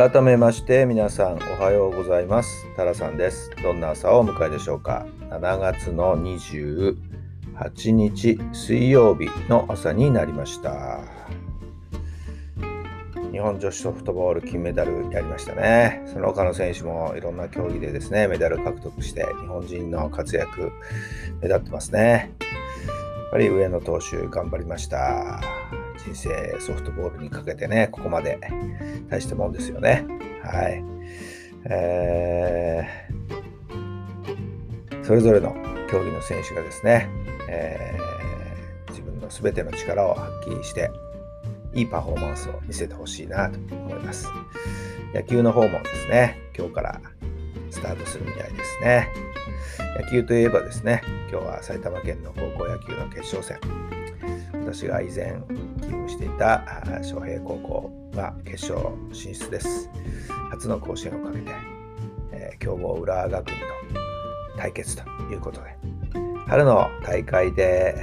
[0.00, 2.66] 改めまして皆さんおはようございます。
[2.74, 3.50] タラさんです。
[3.62, 6.96] どんな朝をお迎えでしょうか？7月の28
[7.90, 11.00] 日水曜日の朝になりました。
[13.30, 16.02] 日本女子ソフトボール金メダルやりましたね。
[16.06, 20.72] その他の選手もいろんな競技でですねメダル獲得して日本人の活躍
[21.42, 22.32] 目立ってますね。
[22.40, 25.42] やっぱり上野投手頑張りました。
[26.04, 28.38] 人生ソフトボールにかけてね、ここまで
[29.08, 30.06] 大したもんですよね。
[30.42, 30.82] はい。
[31.66, 35.54] えー、それぞれの
[35.90, 37.08] 競技の選手がですね、
[37.48, 40.90] えー、自分の全ての力を発揮して、
[41.74, 44.28] いいパフォーマンスを見せてほしいなと思います。
[45.14, 47.00] 野球の方もですね、今日から
[47.70, 49.08] スタートするみたいですね。
[50.00, 53.58] 野球といえばですね、今日は埼玉県の高校野球の決勝戦。
[54.60, 55.40] 私が以前
[55.80, 59.90] 勤務していた昌平高校が決勝進出です。
[60.50, 61.50] 初の甲子園をかけて、
[62.32, 63.62] えー、強豪浦和学院と
[64.56, 65.02] 対決と
[65.32, 65.76] いうことで、
[66.46, 67.96] 春の大会で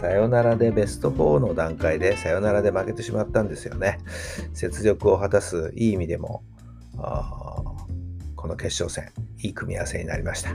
[0.00, 3.98] サヨナラでベスト4の段階でサヨナラで負けてしまったんですよね。
[4.60, 6.42] 雪辱を果たすいい意味でも、
[8.36, 10.50] この決勝戦、いい組み合わせになりました。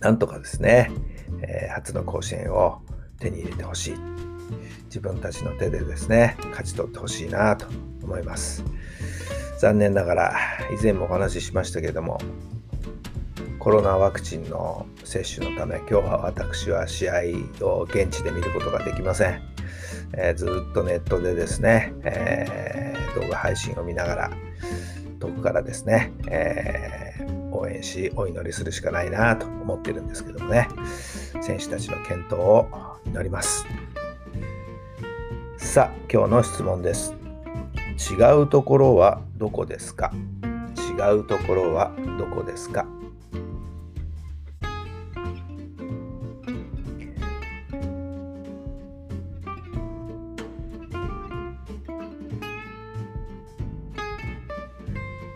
[0.00, 0.90] なんとかですね、
[1.42, 2.80] えー、初の甲子園を
[3.20, 3.94] 手に入れてほしい。
[4.86, 7.66] 自分たちの手でですね勝ち取ってほしいなと
[8.02, 8.64] 思います。
[9.60, 10.36] 残念ながら
[10.72, 12.18] 以前もお話ししましたけども
[13.58, 17.14] コロナワクチンの接種のため今日は私は試合
[17.60, 19.42] を現地で見ることができません、
[20.14, 24.30] えー、ずっとネットでですね、えー、動画配信を見ながら
[25.18, 26.99] 遠くからですね、えー、
[27.60, 30.66] 応援しお祈りするしかないなと思ってるんですけどもね。
[31.42, 32.68] 選手たちの健闘を
[33.06, 33.66] 祈ります。
[35.58, 37.14] さあ今日の質問です。
[38.10, 40.10] 違うところはどこですか？
[40.42, 42.86] 違うところはどこですか？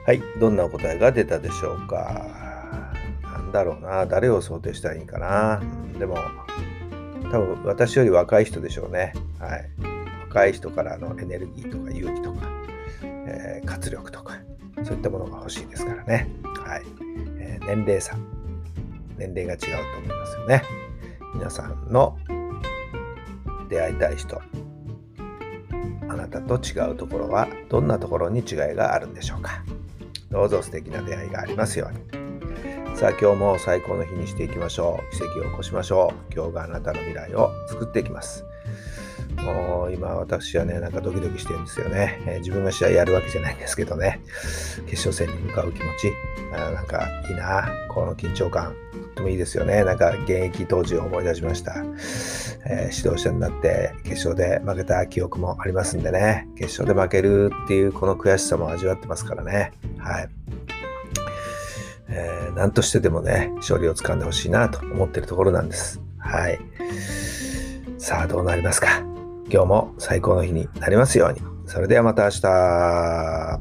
[0.06, 2.30] はい、どんなお答えが出たでしょうか？
[3.22, 5.62] なんだろうな、誰を想定したらいいかな？
[5.98, 6.18] でも、
[7.32, 9.14] 多分私より若い人でしょうね。
[9.38, 9.70] はい。
[10.28, 12.48] 若い人からのエネルギーとか勇気とか、
[13.02, 14.36] えー、活力とか、
[14.82, 16.28] そういったものが欲しいですからね。
[16.42, 16.82] はい。
[17.38, 18.14] えー、年齢差、
[19.16, 20.62] 年齢が違うと思いますよね。
[21.34, 22.18] 皆さんの
[23.70, 24.38] 出会いたい人、
[26.08, 29.64] あなたと違うところはどんなところに違いがあるんでしょうか？
[30.34, 32.96] どうぞ素敵な出会いがありますように。
[32.96, 35.16] さあ今日も最高の日にしていきましょう。
[35.16, 36.34] 奇跡を起こしましょう。
[36.34, 38.44] 今日があなたの未来を作っていきます。
[39.36, 42.20] もう今私はね、なんかドキドキしてるんですよね。
[42.26, 44.20] えー、自分が試合やるわけじゃないんですけどね。
[44.88, 46.12] 決勝戦に向かう気持ち。
[46.52, 47.68] あなんかいいな。
[47.88, 48.74] この緊張感。
[48.92, 49.84] とってもいいですよね。
[49.84, 51.76] なんか現役当時を思い出しました。
[52.66, 56.48] えー、指導者になって決勝で負けた記憶もありますんでね。
[56.56, 59.72] 決勝で負けるっていうこの悔しさも味わってますからね。
[60.04, 60.28] はい。
[62.08, 66.00] えー、何としてでもね、勝利をつかんでほしいなと思ってるところなんです。
[66.18, 66.60] はい。
[67.98, 69.00] さあ、どうなりますか？
[69.50, 71.40] 今日も最高の日になりますように。
[71.66, 73.60] それではまた明日。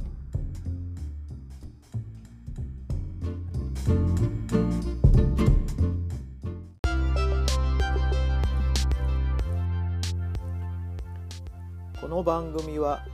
[12.01, 13.05] この番組は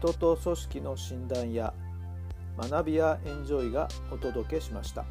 [0.00, 1.74] 人と組織の診断や
[2.56, 5.04] 学びやエンジョイがお届けしました。